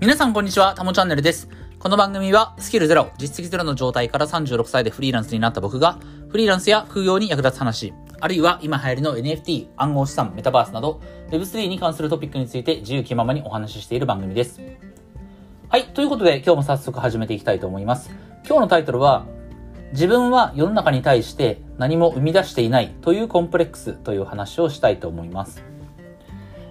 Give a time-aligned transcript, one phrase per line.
[0.00, 1.46] 皆さんこんにちは、たもチャンネルです。
[1.78, 5.98] この番組はスキルゼロ、実績ゼロの状態から36歳でフリーランスになった僕が、
[6.30, 14.62] フリーランスや副業に役立つ話、あるいは今流行りの NFT、暗号資産、メタバースなど、Web3 に関するトピックについて自由気ままにお話ししている番組です。
[15.68, 18.10] はい、ということで今日も早速始めていきたいと思います。
[18.46, 19.26] 今日のタイトルは、
[19.92, 25.69] 自分は世の中に対して何も生み出していないというコンプレックスという話をしたいと思います。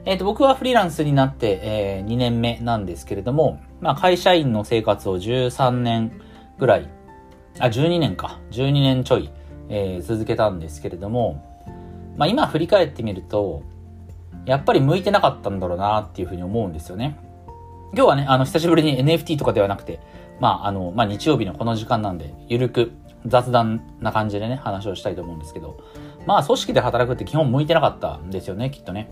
[0.05, 6.21] えっ、と、僕はフリーランスになって、えー2年目なんですけれども、まあ、会社員の生活を13年
[6.57, 6.89] ぐらい、
[7.59, 9.29] あ、12年か、12年ちょい、
[9.69, 11.45] えー続けたんですけれども、
[12.17, 13.63] まあ、今振り返ってみると、
[14.45, 17.17] やっぱり向いてなかったんだろうなっていうふうに思うんですよね。
[17.93, 19.99] 今日はね、あの、久しぶりに NFT とかではなくて、
[20.39, 22.91] まあ、あの、まあ、日曜日のこの時間なんで、ゆるく
[23.25, 25.77] 雑談な感じでね、話をしたいと思うんですけど、
[26.25, 29.11] まあ、組織で働くって基本向いてなかったんですよね、きっとね。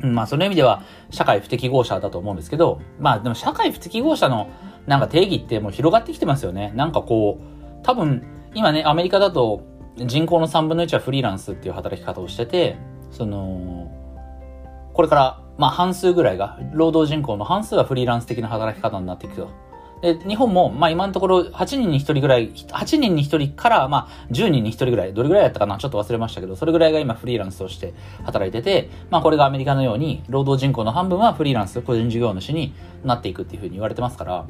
[0.00, 4.48] まあ、その意味では、社会不適合者だと思うんですけど、まあ、でも社会不適合者の、
[4.86, 6.72] なんか定義ってもう広がってきてますよね。
[6.76, 8.22] なんかこう、多分、
[8.54, 9.62] 今ね、アメリカだと、
[9.96, 12.76] 人口の3分の1はフリーランスっていう働き方をしてて、
[13.10, 13.90] その、
[14.92, 19.50] これから、まあ半数ぐらいが、労働人口の半数はフリーランス的な働き方になっていくと。
[20.02, 27.94] で、日本も、まあ今のところ8人に1人ぐらい、8人に1人から、まあ10人に1人ぐらい、どれぐらいやったかなちょっと忘れましたけど、それぐらいが今フリーランスとして
[28.24, 34.46] 働いてて、まあこれがアメリカのように、労働人口の半分はフリーランス、個人事業主になっていくっていうふうに言われてますから、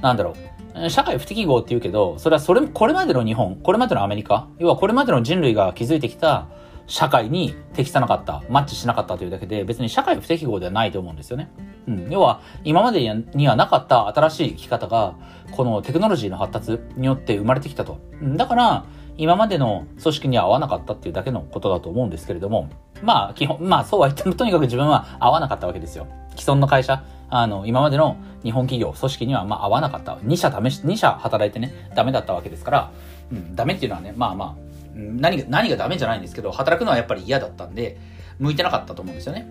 [0.00, 0.34] なんだろ
[0.74, 0.90] う。
[0.90, 6.46] 社会不適合って言うけど、それはそれ、これまでの日本、これまでのアメリカ、要はこれまでの人類が築いてきた
[6.86, 11.50] 社会に適さなかった、マッチしなかったというだけで、別に社会不適合ではないと思うんですよね。
[11.88, 12.08] うん。
[12.10, 13.02] 要は、今まで
[13.34, 15.14] にはなかった新しい生き方が、
[15.50, 17.98] このテクノロジーの発達によって生まれてきたと。
[18.22, 18.84] だから、
[19.18, 22.68] 今までの組織には合わなかったっていうだけのことだと思うんですけれども、
[23.02, 26.06] まあ、基本、まあそうは言っても、とにかく自分は合わなかったわけですよ。
[26.36, 30.16] 既存の会社、あの、今までの日本企業、組織にはまあ合わなかった。
[30.16, 32.90] 2社試し、2社働いてね、ダメだったわけですから、
[33.32, 37.98] うん、ダメっていうのはね、まあまあ、何が、何がダメじゃないんですけど、働くのはやっぱり嫌だったんで、
[38.38, 39.46] 向いてなかったと思うんですよね。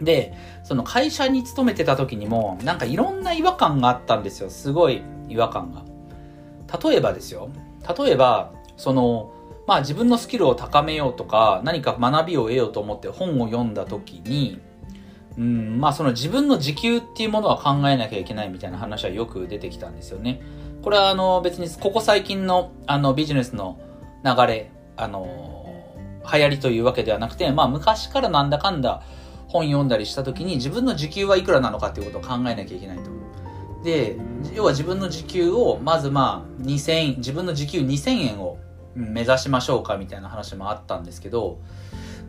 [0.00, 0.34] で、
[0.64, 4.50] その会社に勤めてた時にも、なんかいろんな違和感があったんですよ。
[4.50, 5.84] すごい違和感が。
[6.82, 7.48] 例えばですよ。
[7.96, 9.32] 例えば、その、
[9.66, 14.60] まあ自分のスキルを高めようとか、何か学びを得ようと思って本を読んだ時に、
[15.38, 20.40] うん、まあその自分の時給っていうものは考えなきゃいけないみたいな話はよく出てきたんですよね。
[20.82, 23.78] これはあの別にここ最近のあのビジネスの
[24.26, 25.74] 流れ、あの、
[26.32, 29.02] 流行りというわけではなくて、まあ昔からなんだかんだ
[29.46, 33.10] 本読んだりした時に自分の時給はいくらなのかっていうことを考えなきゃいけないと。
[33.84, 34.16] で、
[34.52, 38.58] 要は自分の時給を、まずまあ2000、自分の時給2000円を
[38.94, 41.58] 目指しましょうかみたいな話もあったんですけど、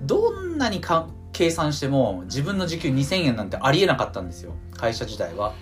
[0.04, 4.54] どんなにか計算しても自分の時給2000円なんてありえなかったんですよ。
[4.76, 5.54] 会社時代は。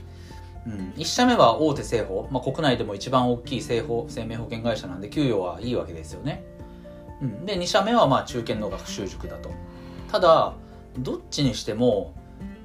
[0.67, 6.43] うん、1社目は大手製法、まあ、国内でも一番大きい製法生命保険会社なんで給与はいいわけですよね、
[7.21, 9.51] うん、で2社目はまあ中堅の学習塾だと。
[10.11, 10.53] ただ
[10.99, 12.13] どっちにしても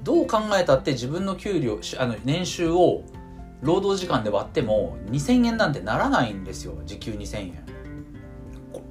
[0.03, 3.03] どう考えたって自分の給料あの年収を
[3.61, 6.81] 労働時間で割っても2000円なんてならないんですよ。
[6.87, 7.67] 時給2000円。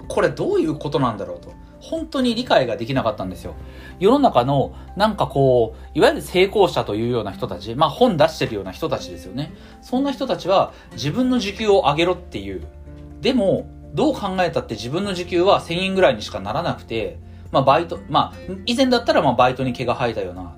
[0.08, 1.54] これどういうことなんだろうと。
[1.82, 3.56] 本当に理解ができなかったんですよ。
[4.00, 9.54] 世の中のなんかこういわゆる成功者というような人たちまあ本出してるような人たちですよね。
[9.82, 12.64] そんな人たちは自分の時給を上げろっていう。
[13.22, 17.20] でもどう考えたって自分の時給は1000円ぐらいにしかならなくて
[17.52, 20.56] まあバイトまあ以前だったらまあバイトに毛が生えたような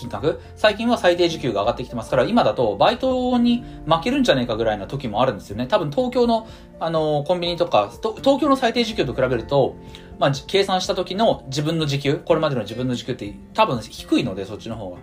[0.00, 0.40] 金額？
[0.56, 5.66] 最近は最低時給が上がってきてますから、今だとバイトに負けるんじゃねえかぐらいな時もあるんですよね。
[5.66, 6.46] 多分東京の、
[6.80, 9.76] あの、コンビニとか、東京の最低時給と比べると、
[10.18, 14.98] まあ、計算した時の自分の時給、これまでの自分の時給って多分低いので、そっちの方が。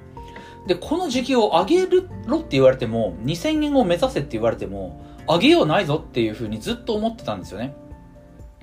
[0.68, 7.76] で、この時給を上げるろって言われても、2000円を目指せって言われても、上げようないぞっていうふうにずっと思ってたんですよね。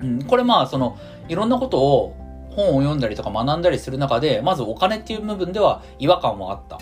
[0.01, 0.97] うん、これまあ、その、
[1.29, 2.15] いろんなことを
[2.55, 6.79] 本を読んだりとか学んだりする中で、まずお金っていう部分では違和感はあった。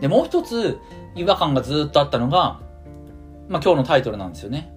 [0.00, 0.78] で、もう一つ
[1.14, 2.60] 違和感がずっとあったのが、
[3.48, 4.72] まあ今日のタイトルなんですよね。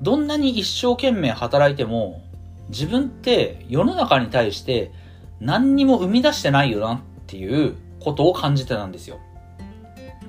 [0.00, 2.22] どんなに一生懸命働いても、
[2.68, 4.92] 自分って世の中に対して
[5.40, 9.18] 何にも生み出してないよなっていうことを感じてたんですよ。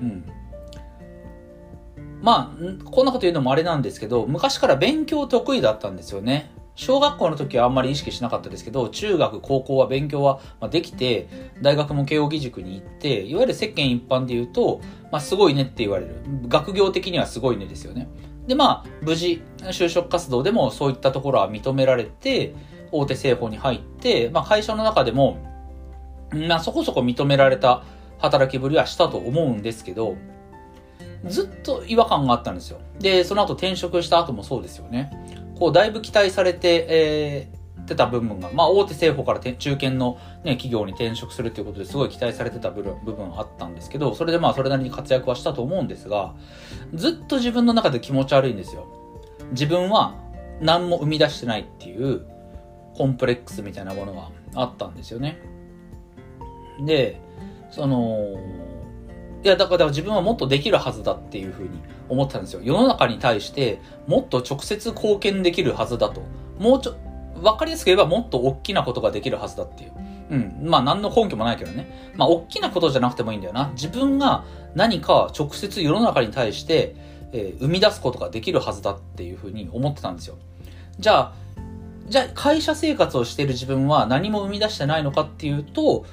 [0.00, 0.24] うん。
[2.20, 6.50] まあ、こんなこと言うのもあれなんですけど、昔から勉強得意だったんですよね。
[6.76, 10.40] 小学校の時はあんまり意識しなかったですけど、中学、高校は勉強は
[10.70, 11.28] できて、
[11.62, 14.80] 大学も慶応義塾に行って、いわゆる世間一般で言うと、
[15.12, 16.16] まあすごいねって言われる。
[16.48, 18.08] 学業的にはすごいねですよね。
[18.48, 22.54] で、まあ、無事、就職活動でもそういったところは認められて、
[22.90, 25.38] 大手製法に入って、まあ会社の中でも、
[26.32, 27.84] まあそこそこ認められた
[28.18, 30.16] 働きぶりはしたと思うんですけど、
[31.26, 32.80] ずっと違和感があったんですよ。
[32.98, 35.10] で、その後転職した後もそうですよね。
[35.58, 46.34] こう、だいぶ期待されて、えー、てた部分が、まあ、大手政府から中堅の、ね、企業に転職するということですごい期待されてた部分部分あったんですけど、それでまあ、それなりに活躍はしたと思うんですが、
[46.94, 48.86] ずっと自分の中で気持ち悪いんですよ。
[49.50, 50.14] 自分は
[50.60, 52.26] 何も生み出してないっていう
[52.96, 55.38] コンプレックスみたいなものがあったんですよね。
[56.80, 57.20] で、
[57.70, 58.36] その、
[59.44, 61.68] いや、だから自分はもっとできるはずだっていうふうに
[62.08, 62.60] 思ってたんですよ。
[62.64, 66.22] 世の中に対してもっと直接貢献できるはずだと。
[66.58, 66.96] もうちょ、
[67.42, 69.92] わかりやすく言えばもっと大きなことができるはずだっていう。
[70.30, 70.58] うん。
[70.62, 72.12] まあ何の根拠もないけどね。
[72.16, 73.70] まあ大きなことじゃなくてもいいんだよな。
[73.74, 74.44] 自分が
[74.74, 76.96] 何か直接世の中に対して、
[77.32, 80.36] えー、生み出すことができるはずだっていうふうに思ってたんですよ。
[80.98, 81.32] じゃあ、
[82.08, 86.06] じゃあ会社生活をしている自分は何も生み出してないのかっていうと、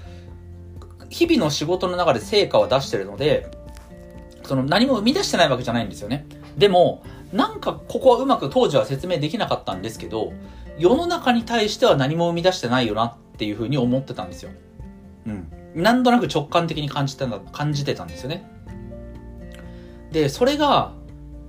[1.12, 3.52] 日々の仕事の中で成果は出してるので、
[4.44, 6.26] その何も生み出してないわけじゃないんですよね。
[6.58, 7.04] でも、
[7.34, 10.34] なんかここはうまく当時は説明できなかったんですけど、
[10.80, 14.52] 世の中に対しては何も生み出してないよなっていうふうに思ってたんですよ。
[15.28, 15.52] うん。
[15.76, 18.50] なんとなく直感的に感じてた、感じてたんですよね。
[20.12, 20.94] で、それが、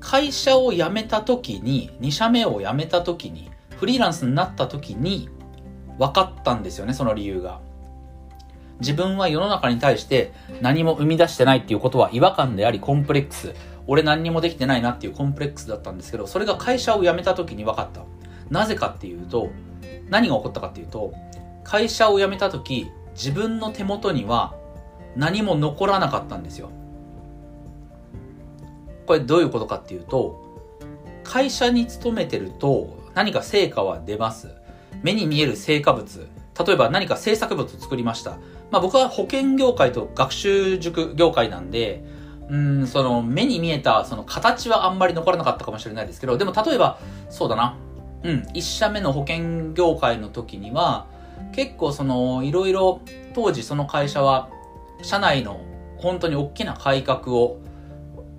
[0.01, 5.29] 会社を辞めた時に、2社目を辞めた時に、フリーランスになった時に、
[5.99, 7.61] 分かったんですよね、その理由が。
[8.81, 13.55] 自分は世の中に対して何も生み出してないっていうことは違和感でありコンプレックス。
[13.87, 18.03] 俺何にもできてないなっていうコンプレックスだったんですけど、それが会社を辞めた時に分かった。
[18.51, 19.51] なぜかっていうと、
[20.09, 21.13] 何が起こったかっていうと、
[21.65, 24.55] 会社を辞めた時、自分の手元には
[25.17, 26.71] 何も残らなかったんですよ。
[29.07, 30.41] これどういうことかっていうと、
[31.25, 34.49] 会社に勤めてると何か成果は出ます。
[35.03, 36.29] 目に見える成果物。
[36.65, 38.39] 例えば何か制作物を作りました。
[38.71, 42.05] まあ僕は保険業界と学習塾業界なんで、
[42.49, 46.99] うん、その目に見えたその形はあんまり残らなかったかもしれないですけど、でも例えば、
[47.31, 47.77] そうだな。
[48.25, 51.07] うん、一社目の保険業界の時には、
[51.53, 53.01] 結構その、いろいろ、
[53.35, 54.49] 当時その会社は、
[55.03, 55.61] 社内の
[55.99, 57.59] 本当に大きな改革を、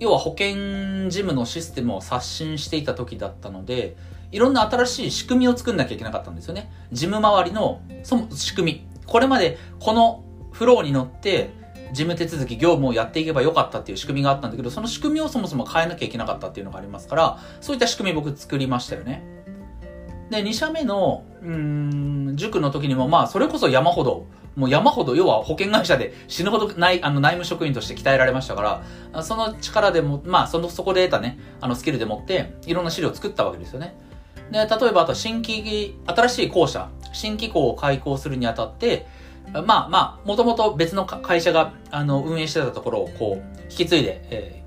[0.00, 3.96] 要は保険事務のシステムを刷新していた時だったので、
[4.34, 6.68] いろんな新しい仕組みを作んなきゃいけなかったんですよね。
[6.90, 8.86] 事務周りの、その仕組み。
[9.06, 11.50] これまでこのフローに乗って
[11.92, 19.22] 事務手続き、業務をやっていけばよかったっていう仕組みがあったんだけど、その仕組みをそもそも変えなきゃいけなかったっていうのがありますから、そういった仕組み僕作りましたよね。
[20.30, 24.26] で、2社目の、うん、塾の時にも、まあ、それこそ山ほど、
[24.56, 28.82] もう山ほど、要は保険会社で死ぬほどない、あの、内務職員として鍛えられましたか
[29.12, 33.94] ら、その力でも、まあ、その、そこで得たね、あの、スキルでもって、いろんな資料を作ったわけですよね。
[34.50, 39.06] で、例えば、あと、新規、新しい校舎、新機構を開校するにあたって、
[39.52, 44.62] まあまあ、もともと別の会社が、あの、運営してたところを、こう、引き継いで、え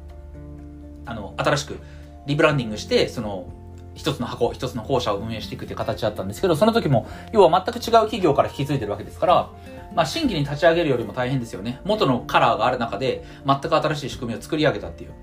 [1.05, 1.77] ー、あの、新しく
[2.25, 3.51] リブランディングして、その、
[3.95, 9.49] 一つの箱、一つの校舎を運営していくっていう形だったんですけど、その時も、要は全く違う企業から引き継いでるわけですから、
[9.95, 11.81] まあ、新規に立ち上げるよりも大変ですよね。
[11.83, 15.13] 元のカラーがある中で、全く新しい仕組みを作り上げたっていう。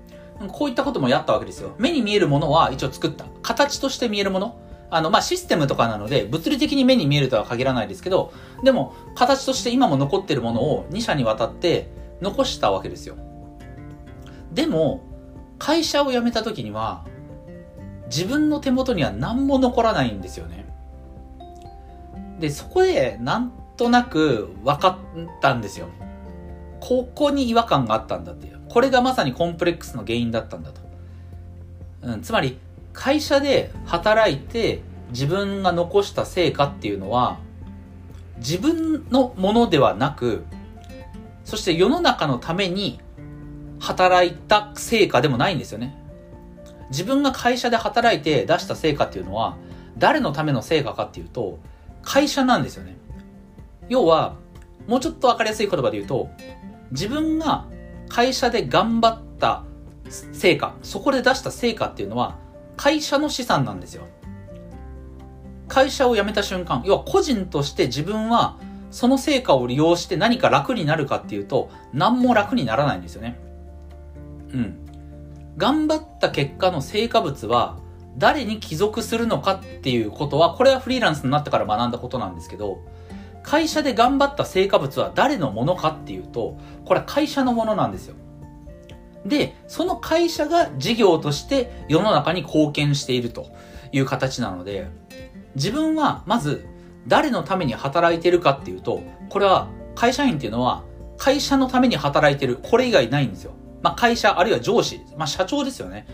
[0.51, 1.73] こういったこともやったわけですよ。
[1.77, 3.25] 目に見えるものは一応作った。
[3.41, 4.59] 形として見えるもの。
[4.89, 8.33] あの、まあ、システムとかなので、物理的に目に見えるとは限らないですけど、
[8.63, 11.89] でも、形として今も残ってるものを2社にわたって
[12.21, 13.15] 残したわけですよ。
[14.51, 15.01] でも、
[15.57, 17.05] 会社を辞めた時には、
[18.07, 20.65] 自分の手元には何も残らないんですよね。
[22.39, 25.87] で、そこで、なんとなく分かったんですよ。
[26.79, 28.54] ここに違和感があったんだっていう。
[28.75, 30.81] これがまさにコンプレックスの原因だったんだと。
[32.01, 32.59] うん、つまり、
[32.91, 37.39] 会社で働いて自分が残した成果っていうのは
[38.39, 40.43] 自分のものではなく
[41.45, 42.99] そして世の中のために
[43.79, 45.95] 働いた成果でもないんですよね。
[46.89, 49.55] 自分が会社で働いて出した成果っていうのは
[49.97, 51.59] 誰のための成果かっていうと
[52.01, 52.97] 会社なんですよね。
[53.87, 54.35] 要は
[54.85, 56.29] もうちょっとわかりやすい言葉で言うと
[56.91, 57.67] 自分が
[58.09, 59.63] 会社で頑張った
[60.09, 62.37] 成果そこで出した成果っていうのは
[62.77, 64.07] 会社の資産なんですよ。
[65.67, 68.57] 会社を辞めた瞬間、要は個人として自分は
[68.91, 73.39] その成果を利用して何か楽になるかっていうと、何も楽にならないんですよね。
[74.53, 74.77] うん。
[75.57, 77.77] 頑張った結果の成果物は
[78.17, 82.79] 誰に帰属するのかっていうことは、これはフリーランスになってから学んだことなんですけど、
[83.45, 88.15] 会社で頑張った成果物は誰のものかっていうと、これは会社のものなんですよ。
[89.25, 93.47] で、その会社が事業として世の中に貢献していると
[93.91, 94.87] いう形なので、
[95.55, 96.65] 自分はまず
[97.07, 100.83] 誰のために働いてるかっていうと、これは会社員っていうのは
[101.17, 102.57] 会社のために働いてる。
[102.57, 103.53] これ以外ないんですよ。
[103.81, 106.07] まあ、会社、あるいは上司、まあ、社長ですよね。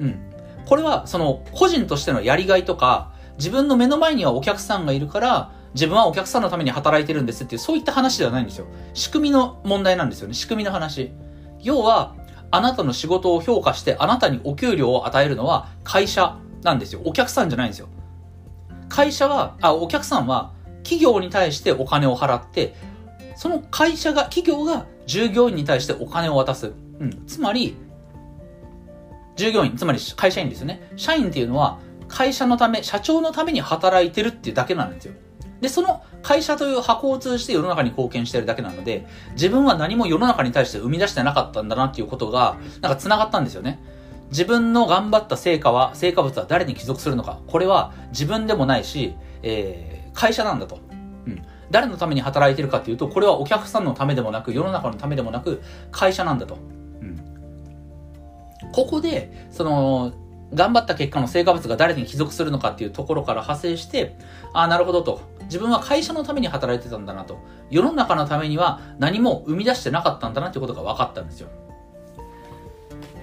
[0.00, 0.20] うん。
[0.64, 8.66] これは、その、個人としてのやりがいとか、自分の目の前にはお客さんがいるから、自分はお客さんのために働いてるんですっていう、そういった話ではないんですよ。
[8.94, 10.34] 仕組みの問題なんですよね。
[10.34, 11.12] 仕組みの話。
[11.60, 12.14] 要は、
[12.50, 17.00] あなたの仕事を評価してあなたにお給料を与えるのは会社なんですよ。
[17.06, 17.88] お客さんじゃないんですよ。
[18.90, 20.52] 会社は、あ、お客さんは
[20.82, 22.74] 企業に対してお金を払って、
[23.36, 26.72] その会社が、企業が従業員に対してお金を渡す。
[27.00, 27.26] うん。
[27.26, 27.76] つまり、
[29.36, 30.92] 従業員、つまり会社員ですよね。
[30.96, 35.14] 社員っていうのは会社のため、社長のために働いてるっていうだけなんですよ。
[35.62, 43.80] で、その会社という箱を通じて世の中に貢献しているだけなので、自分は何も世の中に対して生み出してなかったんだなっていうことが、なんか繋がったんですよね。
[44.30, 47.38] 自分の頑張った成果は、成果物は誰に帰属するのか。
[47.46, 49.14] これは自分でもないし、
[49.44, 50.80] えー、会社なんだと。
[51.26, 51.42] うん。
[51.70, 56.56] 誰のために働いてるかっていうと、これはお客さんのためでもなく、世の中のためでもなく、会社なんだと。
[57.00, 57.20] うん。
[58.72, 60.12] ここで、その、
[60.54, 64.16] 頑張った結果の成果物が誰に帰属するのかっていうところから派生して、
[64.52, 65.20] ああ、なるほどと。
[65.52, 67.38] 自分は会社のために働いてたんだなと。
[67.70, 71.48] 世の中のためには何も生み出してなかったんだなっていうことが分かったんですよ。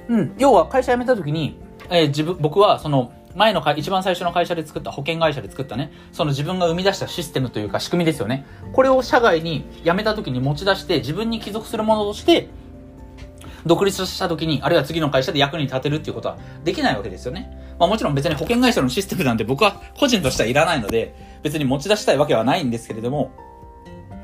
[0.09, 0.35] うん。
[0.37, 1.57] 要は会社辞めた時に、
[1.89, 8.45] えー、自分、僕はその、前の会、一番最初の会社で作った、保険会社で作ったね、その自分が生み出したシステムというか仕組みですよね。
[8.73, 12.49] これを社外に辞めた時に持ち出して、自分に帰属するものとして、
[13.65, 17.75] 独立した時に、あるいは次の会社で役に立てるっていうことはできないわけですよね。
[17.79, 23.31] まあもちろん別に保険会社のシステムなんて僕は個人としてはいらないので、別に持ち出したいわけはないんですけれども、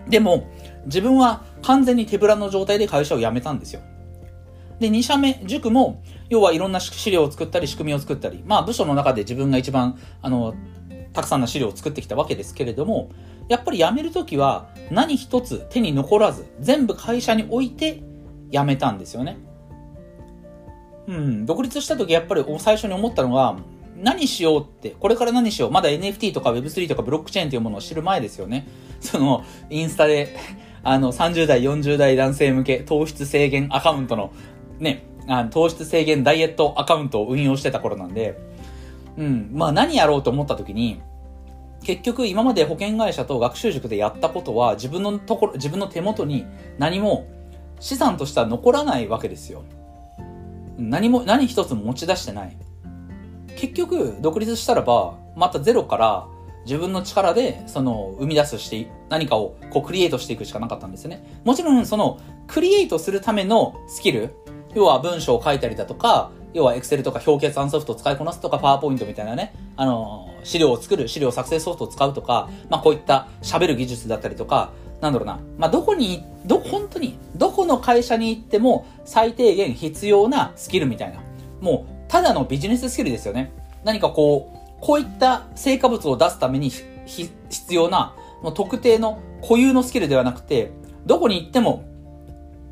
[0.08, 0.50] でも、
[0.86, 3.82] 自分は完全に手ぶらの状態で会社を辞めたんですよ。
[4.80, 10.54] で、2社目、塾も、要はいろんな資料を作ったり、仕組みを作ったり、まあ部署の中で自分が一番、あの、
[11.14, 13.10] たくさんの資料を作ってきたわけですけれども、
[13.48, 18.04] やっぱり辞めるときは何一つ手に残らず、全部会社に置いて
[18.52, 19.38] 辞めたんですよね。
[21.08, 23.58] うん、独立した時やっぱり最初に思ったのが、
[23.98, 25.72] 何しようって、これから何しよう。
[25.72, 28.68] まだ NFT とか Web3 とかブロックチェーンというものを知る前ですよね。
[29.00, 30.36] その、インスタで、
[30.84, 34.32] あの、30代、40代男性向け糖質制限アカウントの、
[34.80, 38.38] ね、あの糖質制限ダイエットアカウントを運用してた頃なんで、
[39.18, 41.02] うん、まあ何やろうと思った時に、
[41.84, 46.46] 結局今まで保険会社と学習塾でやったことは自分のところ、自分の手元に
[46.78, 47.26] 何も
[47.86, 49.62] 資産としては残らないわけですよ。
[50.76, 52.58] 何も、何一つ持ち出してない。
[53.58, 56.26] 結局、独立したらば、またゼロから
[56.66, 61.24] 自分の力で、その、生み出すして、何かを、こう、クリエイトしていくしかなかったんですよね。
[61.44, 64.34] もちろん、その、クリエイトするためのスキル、
[64.74, 74.72] 要は文章を書いたりだとか、要は Excel とか表決案ソフトを使いこなすとか、パワーポイントみたいなね、あの、資料を作る、資料作成ソフトを使うとか、まあこういった喋る技術だったりとか、
[75.02, 81.22] なんだろうな、まあ、どこに、ど、本当に、どこの会社に行っても最低限必要なスキルみたいな。
[81.62, 83.52] もう、ただのビジネススキルですよね。
[83.84, 87.30] 何かこう、こういった成果物を出すために必
[87.72, 90.72] 要な、もう特定の固有のスキルではなくて、
[91.06, 91.84] どこに行っても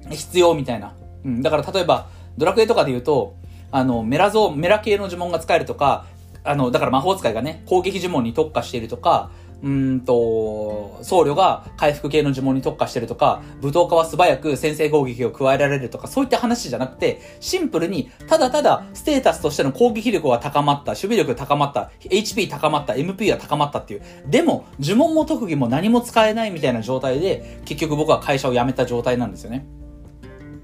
[0.10, 0.94] 必要みたいな。
[1.24, 1.42] うん。
[1.42, 3.36] だから例えば、ドラクエとかで言うと、
[3.72, 6.06] あの、メラゾ、メラ系の呪文が使えるとか、
[6.44, 9.32] あの、だから魔法使いがね、攻撃呪文に特化しているとか、
[9.64, 24.02] うんと、僧侶が回復系の呪文に特化してるとか、武闘家は素早く先制攻撃を加えられるとか、そういった話じゃなくて、シンプルに、ただただ、ステータスとしての攻撃力は高まった、守備力高まった、HP 高まった、MP は高まったっていう。
[24.28, 29.66] でも、呪文も特技も何も使えないみたいな状態で、結局僕は会社を辞めた状態なんですよね。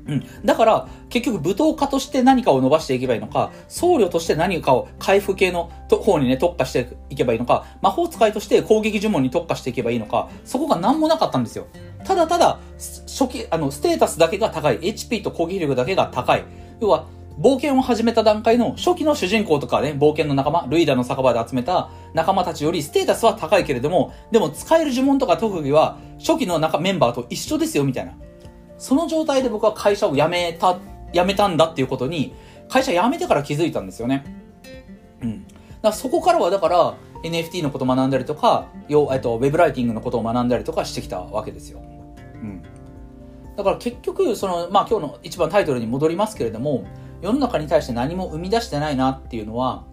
[0.09, 0.25] うん。
[0.43, 11.67] だから、結局舞踏家として何かを伸ばしていけばいいのか、僧侶として何かを回復系の方にね、特化していけばいいのか、魔法使いとして攻撃呪文に特化していけばいいのか、そこが何もなかったんですよ。
[12.03, 16.43] ただただ、初期、あの、ステータスだけが高い、HP と攻撃力だけが高い。
[16.81, 17.05] 要は、
[17.39, 28.13] 冒険を始めた段階の初期の主人公とかね、冒険の仲間、ルイダの酒場で集めた仲間たちよりステータスは高いけれども、でも使える呪文とか特技は初期の中メンバーと一緒ですよ、みたいな。
[28.79, 30.79] その状態で僕は会社を辞めた、
[31.13, 32.33] 辞めたんだっていうことに、
[32.69, 34.23] 会社辞めてから気づいたんですよね。
[35.21, 35.43] うん。
[35.43, 41.81] だからそこからはだから、NFT のことを学んだりとか、よえっと、ウェブライティングのことを学んだりとかしてきたわけですよ。
[41.81, 42.63] うん。
[43.57, 46.85] だから結局、その、まあ今日の一番タイトルに戻りますけれども、
[47.21, 49.83] 世の中に対して何も生み出してないなっていうのは、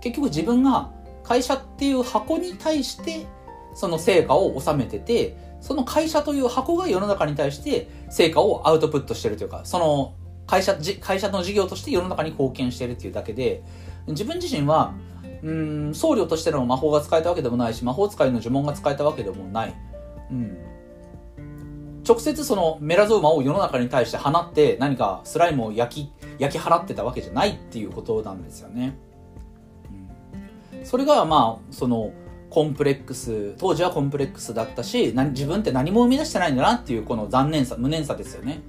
[0.00, 0.90] 結局自分が
[1.22, 3.26] 会社っていう箱に対して、
[3.74, 10.14] その成果を収めてて、その会社という箱が世の中に対して成果をアウトプットしてるというか、その
[10.46, 13.62] 会社、会社の事業として世の中に貢献してるっていうだけで、
[14.08, 14.92] 自分自身は、
[15.42, 19.74] うん、僧侶としての魔法が使えたわけでもないし、魔法使いの呪文が使えたわけでもない。
[20.32, 20.58] うん。
[22.04, 28.96] 直直接そのメラゾーマを世の中に対して放って何かスライムを焼き、焼き払ってたわけじゃないっていうことなんですよね。
[30.78, 32.10] うん、それがまあ、その、
[32.52, 38.60] コンプレックス、当時はコンプレックスだったし、自分って何も生み出してないんだなっていうこの残念さ、無念さですよね。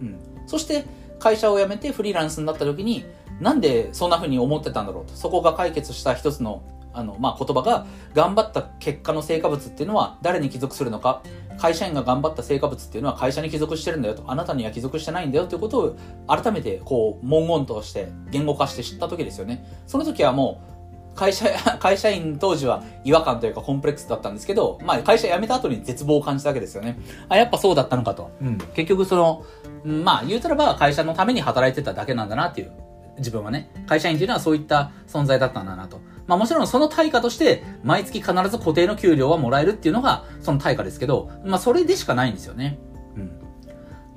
[0.00, 0.18] うん。
[0.46, 0.86] そして、
[1.18, 3.04] 会社を辞めてフリーランスになった時に、
[3.38, 5.12] なんでそんな風に思ってたんだろうと。
[5.12, 6.62] そこが解決した一つの、
[6.94, 11.22] あの、まあ、言葉が、頑張った結果の成果物っていうのは誰に帰属するのか。
[11.58, 14.24] 会社員が頑張った成果物っていうのは会社に帰属してるんだよと。
[14.26, 19.66] あなたには帰属してないんだよということを改めてこう文言として言語化して知った時ですよね。
[19.86, 20.75] その時はもう
[21.16, 21.46] 会社、
[21.80, 26.98] 会社員当時は違和感というかコンプレックスだったんですけど、まあ会社辞めた後に絶望を感じたわけですよね。
[27.28, 28.30] あ、やっぱそうだったのかと。
[28.40, 28.58] うん。
[28.74, 29.42] 結局その、
[29.84, 32.72] まあ言うたらば会社のために働いてただけなんだなっていう。
[33.18, 36.00] 自分はね、会社員っていうのはそういった存在だったんだなと。
[36.26, 42.78] まあもちろんその対価として、毎月必ず固定の給料はもらえるっていうのが、その対価ですけど、まあそれでしかないんですよね。
[43.16, 43.32] うん。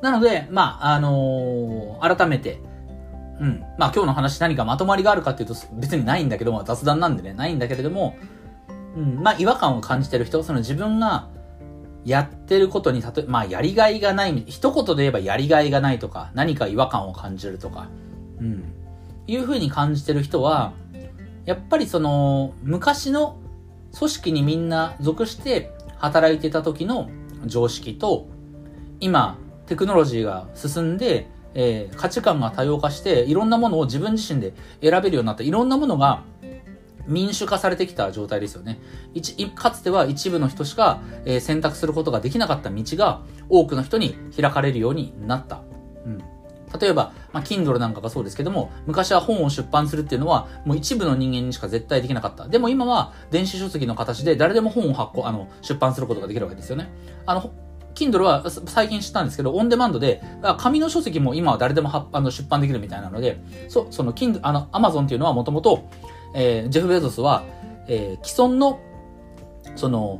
[0.01, 2.61] なので、まあ、あのー、改めて、
[3.39, 3.63] うん。
[3.77, 8.15] まあ今日の話何かまとまりがあるかっていうと別にないんだけども、雑談なんでね、ないんだけれども、
[8.95, 11.29] うん、まあ違和感を感じてる人、その自分が
[12.05, 17.89] やってることに、たとえ、まあやりがいがない、一言で言えばやりがいがないとか、何か違和感を感じるとか、
[18.39, 18.73] うん。
[19.27, 20.73] いうふうに感じてる人は、
[21.45, 23.37] やっぱりその、昔の
[23.97, 27.09] 組織にみんな属して働いてた時の
[27.45, 28.27] 常識と、
[28.99, 36.23] 今、テクノロジーが進んで、えー、価値観が多様化して、いろんなものを自分自身で選べるようになった、いろんなものが
[37.07, 38.79] 民主化されてきた状態ですよね。
[39.55, 45.61] かつては一部の人しか、えー、選択することができなかった道が多くの人に開かれるようになった。
[46.05, 46.23] うん。
[46.79, 52.47] 例えば、まあ、Kindle なんかがそうですけども、昔は本を出版するっていうのは、もう一部の人間にしか絶対できなかった。
[52.47, 56.89] でも今は、電子書籍の形で誰でも本を発行、あの、出版することができるわけですよね。
[57.25, 57.51] あの、
[57.95, 60.21] Kindle は最近知ったんですけど、オンデマンドで、
[60.57, 65.89] 紙の書籍も今は誰でもあの出版できるみたいなので、そ、その Kindle、あの、Amazon っていうのはもともと、
[66.33, 67.43] えー、ジェフ・ベゾスは、
[67.87, 68.79] えー、既存の、
[69.75, 70.19] その、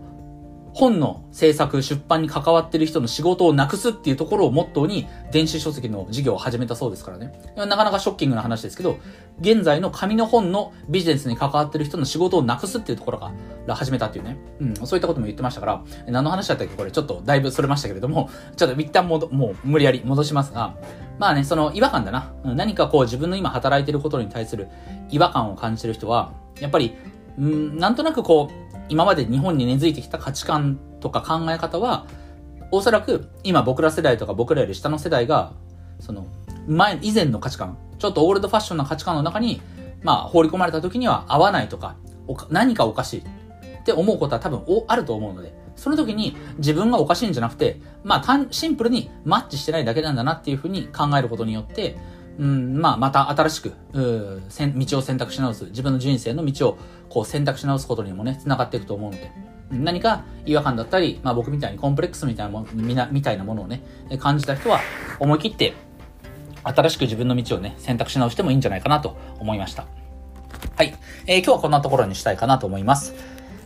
[0.73, 7.33] 本の制作、出版に関わってる人の仕事をなくすっていうところをモットーに電子書籍の事業を始めたそうですからね。
[7.55, 8.97] なかなかショッキングな話ですけど、
[9.41, 13.31] 現在の紙の本のビジネスに関わってる人の仕事をなくすっていうところか
[13.67, 14.37] ら始めたっていうね。
[14.59, 16.75] うん、そういったことも言ってましたから、何の話だったっけ？
[16.75, 20.75] これちょっとだいぶそれましたけれども、 ちょっと一旦ももう無理やり戻しますが、
[21.17, 22.31] まあね、その違和感だな。
[22.43, 24.69] 何かこう自分の今働いてることに対する
[25.09, 26.95] 違和感を感じてる人は、やっぱり、
[27.37, 32.05] うん、なんとなくこう、今まで日本に根付いてきた価値観とか考え方は、
[32.71, 35.53] おそらく今僕ら世代とか僕らより下の世代が、
[35.99, 36.27] その、
[36.67, 39.61] 前、以前の価値観、ちょっとオールドファッションな価値観の中に、
[40.03, 41.95] まあ、放り込まれた時には合わないとか、
[42.49, 51.97] 何かおかしいって思うことは多分おあると思うので、その時に自分がおかしいんじゃなくて、まあ、シンプルにマッチしてないだけなんだなっていうふうに考えることによって、
[52.39, 54.43] うん、まあ、また新しく、うん
[54.77, 56.77] 道を選択し直す、自分の人生の道を
[57.09, 59.29] こう選択し直すことにもね、繋がっていくと思うので、
[59.69, 63.83] 何か違和感だったり、まあ僕みたいにコンプレックスみたいなもみなみたいなものをね、
[64.19, 64.79] 感じた人は
[65.19, 65.73] 思い切って
[66.63, 69.85] 新しく自分の道をね、選択し直してもいいんじゃないかなと思いました。
[70.77, 70.95] はい。
[71.27, 73.13] えー、今日はこんなところにしたいかなと思います。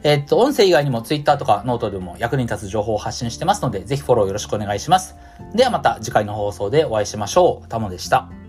[0.02, 5.16] えー、っと、音声以外にも Twitter とかノートでも役に立つ情報を発信してますので、ぜひフォローよろしくお願いします。
[5.54, 7.68] ではまた次回の放送でお会いしましょう。
[7.70, 8.43] タモでした。